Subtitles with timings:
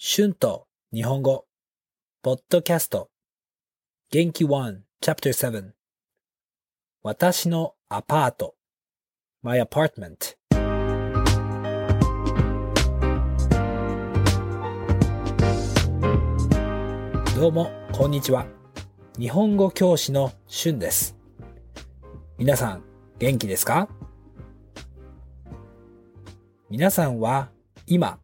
[0.00, 1.46] 春と日本語、
[2.22, 3.10] ポッドキャスト、
[4.12, 5.72] 元気1 Chapter 7
[7.02, 8.54] 私のアパート。
[9.42, 10.36] My apartment
[17.34, 18.46] どうも、こんにちは。
[19.18, 21.16] 日本語教師の春です。
[22.38, 22.84] 皆さん、
[23.18, 23.88] 元気ですか？
[26.70, 27.50] 皆さんは
[27.88, 28.20] 今、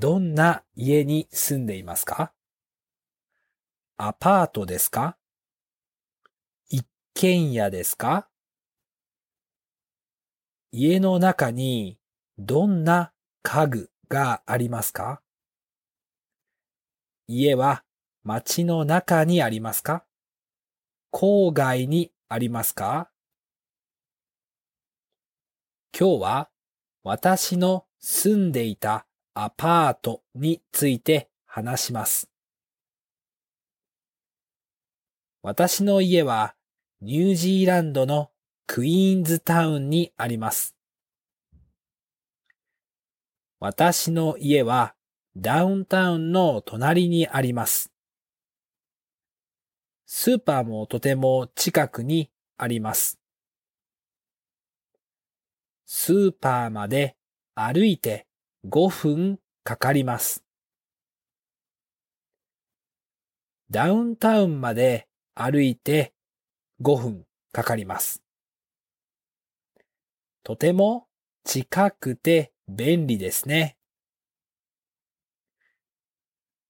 [0.00, 2.32] どんな家に住んでいますか？
[3.96, 5.16] アパートですか？
[6.68, 8.28] 一軒家ですか？
[10.70, 11.98] 家の中に
[12.38, 13.10] どんな
[13.42, 15.20] 家具がありますか？
[17.26, 17.82] 家は
[18.22, 20.04] 街の中にありますか？
[21.12, 23.10] 郊外にありますか？
[25.92, 26.50] 今日は
[27.02, 29.07] 私の住んでいた
[29.40, 32.28] アパートについて話します。
[35.42, 36.56] 私の家は
[37.00, 38.32] ニュージーランドの
[38.66, 40.74] クイーンズタウンにあります。
[43.60, 44.96] 私の家は
[45.36, 47.92] ダウンタウンの隣にあります。
[50.04, 53.20] スーパーもとても近くにあります。
[55.86, 57.14] スーパーまで
[57.54, 58.27] 歩いて
[58.66, 60.42] 5分かかります。
[63.70, 66.12] ダウンタウンまで歩いて
[66.82, 68.22] 5分かかります。
[70.42, 71.06] とても
[71.44, 73.76] 近くて便利ですね。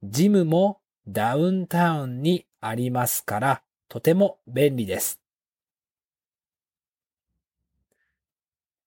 [0.02, 5.20] ジムもダウンタウンにありますからとても便利です。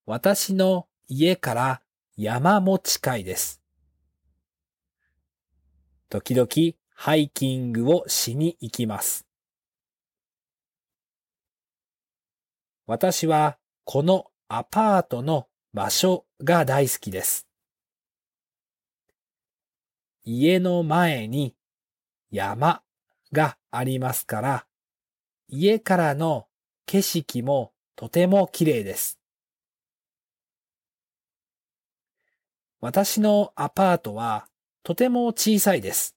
[0.06, 1.81] 私の家から
[2.16, 3.62] 山も近いです。
[6.10, 6.48] 時々
[6.94, 9.26] ハイキングをしに行きます。
[12.86, 17.46] 私はこのアパートの場所が大好きです。
[20.22, 21.56] 家の前に
[22.30, 22.82] 山
[23.32, 24.66] がありますから、
[25.48, 26.46] 家からの
[26.84, 29.21] 景色もとても綺麗です。
[32.84, 34.48] 私のアパートは
[34.82, 36.16] とても小さいです。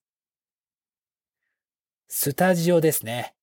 [2.08, 3.36] スタジオですね。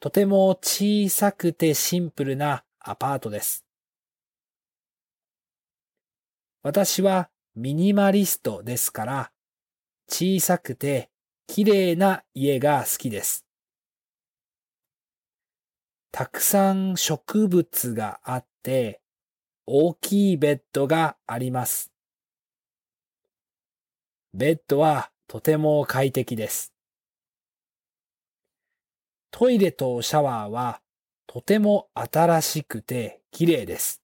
[0.00, 3.66] とても小さくてシンプルなアパートです。
[6.62, 9.30] 私はミニマリストですから、
[10.08, 11.10] 小さくて
[11.46, 13.44] 綺麗な家が好きです。
[16.10, 19.02] たくさん植物があって、
[19.70, 21.92] 大きいベッドがあります。
[24.32, 26.72] ベッドはとても快適です。
[29.30, 30.80] トイレとシャワーは
[31.26, 34.00] とても新しくて綺麗です。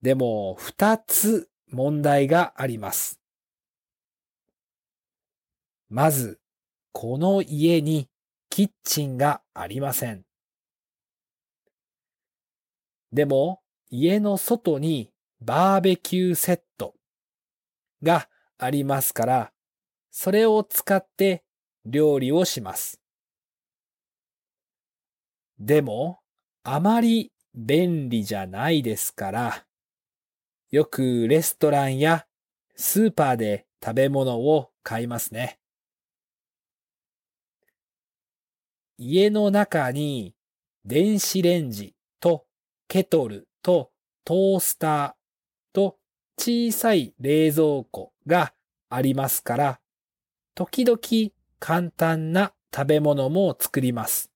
[0.00, 3.20] でも二つ問題があります。
[5.90, 6.40] まず、
[6.92, 8.08] この家に
[8.48, 10.25] キッチンがありません。
[13.12, 16.94] でも、家の外にバーベキューセット
[18.02, 18.28] が
[18.58, 19.52] ありますから、
[20.10, 21.44] それを使って
[21.84, 23.00] 料理をします。
[25.58, 26.20] でも、
[26.62, 29.66] あまり便利じゃないですから、
[30.70, 32.26] よくレストランや
[32.74, 35.58] スーパーで食べ物を買いますね。
[38.98, 40.34] 家の中に
[40.84, 41.95] 電子レンジ
[42.88, 43.90] ケトルと
[44.24, 45.12] トースター
[45.72, 45.98] と
[46.38, 48.52] 小さい冷蔵庫が
[48.88, 49.80] ありますから、
[50.54, 50.98] 時々
[51.58, 54.30] 簡単な食べ物も作ります。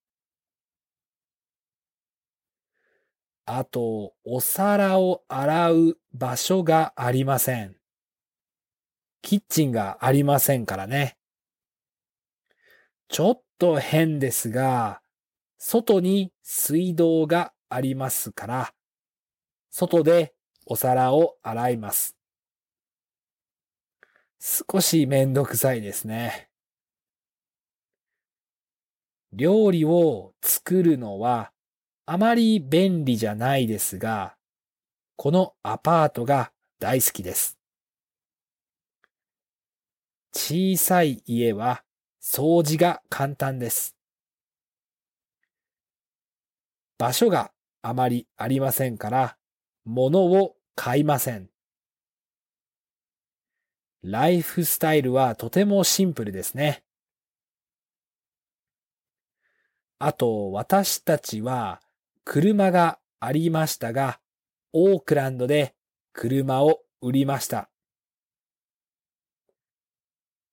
[3.46, 7.76] あと、お皿を洗う場所がありません。
[9.22, 11.18] キッチンがありませんからね。
[13.08, 15.02] ちょっと変ですが、
[15.58, 18.74] 外に水道がありますから、
[19.70, 20.34] 外で
[20.66, 22.16] お皿を洗います。
[24.38, 26.48] 少しめんどくさいですね。
[29.32, 31.52] 料理を作るのは
[32.04, 34.34] あまり便利じゃないですが、
[35.16, 36.50] このアパートが
[36.80, 37.56] 大好きです。
[40.32, 41.84] 小さい家は
[42.20, 43.94] 掃除が簡単です。
[46.98, 47.52] 場所が
[47.82, 49.36] あまりありませんから、
[49.84, 51.50] 物を買いません。
[54.02, 56.82] ライフスタイルはとてもシンプルですね。
[59.98, 61.82] あと、私たちは
[62.24, 64.20] 車がありましたが、
[64.72, 65.74] オークランドで
[66.12, 67.68] 車を売りました。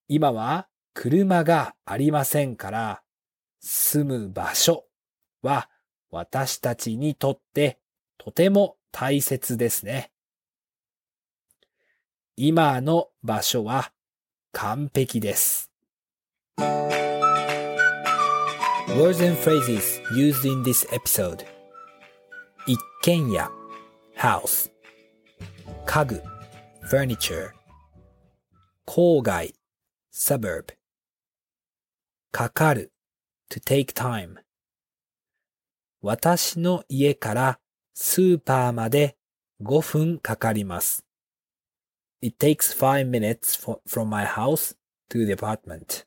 [0.08, 3.02] 今は車がありませんから、
[3.60, 4.84] 住む場所
[5.42, 5.70] は
[6.10, 7.78] 私たちにとって
[8.16, 10.10] とても大切ですね。
[12.36, 13.92] 今の場所は
[14.52, 15.70] 完璧です。
[18.96, 21.44] Words and phrases used in this episode
[22.66, 23.50] 一軒家
[24.16, 24.70] house
[25.84, 26.22] 家具
[26.90, 27.52] furniture
[28.86, 29.54] 郊外
[30.12, 30.74] suburb
[32.32, 32.92] かかる
[33.50, 34.36] to take time
[36.00, 37.60] 私の家から
[37.92, 39.16] スーパーまで
[39.60, 41.04] 5分かかります。
[42.22, 44.76] It takes five minutes from my house
[45.10, 46.06] to the apartment.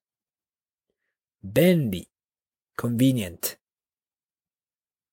[1.44, 2.08] 便利
[2.78, 3.58] convenient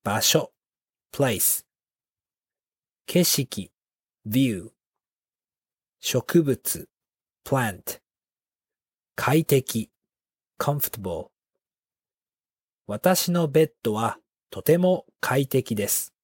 [0.04, 0.52] 場所
[1.12, 1.64] place
[3.06, 3.72] 景色
[4.26, 4.70] view
[6.00, 6.88] 植物
[7.44, 8.00] plant
[9.16, 9.90] 快適
[10.58, 11.30] comfortable
[12.86, 14.18] 私のベッドは
[14.50, 16.14] とても快適です。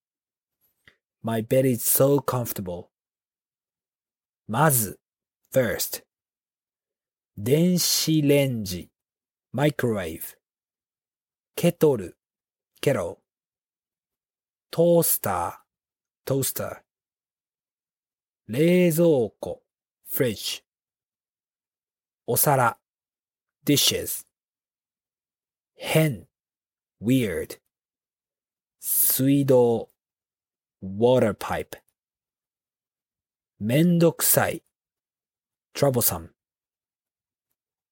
[1.22, 2.86] My bed is so comfortable.
[4.46, 4.98] まず、
[5.52, 6.04] first.
[7.36, 8.90] 電子レンジ、
[9.54, 10.36] microwave.
[11.54, 12.16] ケトル、
[12.80, 13.16] kettle.
[14.70, 16.80] トースター、toaster.
[18.48, 19.62] 冷蔵庫、
[20.10, 20.62] fridge.
[22.26, 22.78] お皿、
[23.66, 24.26] dishes.
[25.74, 26.26] 変、
[27.02, 27.63] weird.
[28.86, 29.88] 水道
[30.82, 31.78] water pipe
[33.58, 34.62] めんどくさい
[35.74, 36.28] troublesome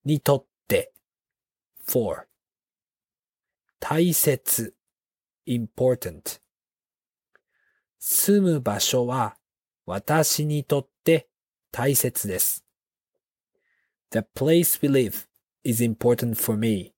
[0.05, 0.93] にとって
[1.87, 2.29] for
[3.81, 4.75] 大切
[5.47, 6.41] important
[7.99, 9.39] 住む場所は
[9.87, 11.27] 私にとって
[11.71, 12.67] 大切です。
[14.11, 15.27] The place we live
[15.65, 16.93] is important for me.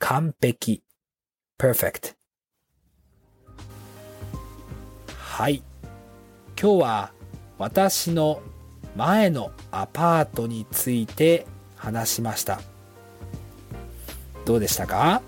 [0.00, 0.82] 完璧
[1.56, 2.15] perfect
[5.36, 5.62] はい。
[6.58, 7.12] 今日は
[7.58, 8.40] 私の
[8.96, 11.46] 前のアパートについて
[11.76, 12.62] 話しました。
[14.46, 15.20] どうでしたか？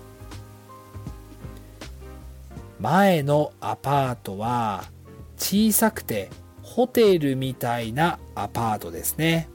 [2.79, 4.85] 前のアパートは
[5.37, 6.31] 小さくて
[6.63, 9.47] ホテルみたいなアパートですね。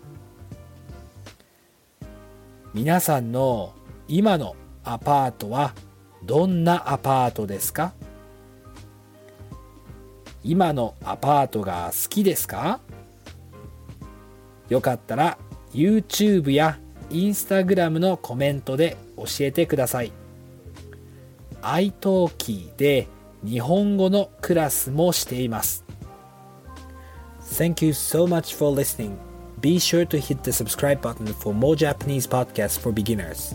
[2.73, 3.73] 皆さんの
[4.07, 4.55] 今の
[4.85, 5.75] アパートは
[6.23, 7.93] どんなアパートですか？
[10.45, 12.81] 今のアパートが好きですか
[14.69, 15.39] よかったら
[15.73, 16.79] YouTube や
[17.11, 20.13] Instagram のコメントで教えてください。
[21.63, 23.09] iTalki で
[23.43, 25.85] 日本語のクラスもしています。
[27.41, 29.17] Thank you so much for listening.
[29.61, 33.55] Be sure to hit the subscribe button for more Japanese podcasts for beginners.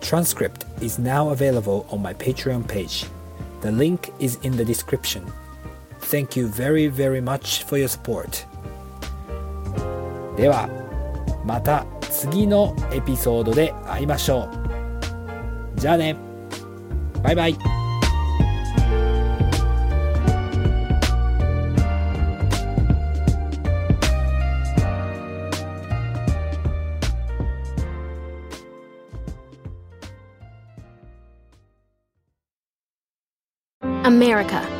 [0.00, 3.06] Transcript is now available on my Patreon page.
[3.62, 5.24] The link is in the description.
[6.02, 8.46] Thank you very very much for your support.
[10.36, 10.68] では、
[11.44, 14.48] また次のエピソードで会いましょ
[15.76, 15.80] う。
[15.80, 16.16] じゃあね。
[17.22, 17.56] バイバイ。
[34.04, 34.79] America.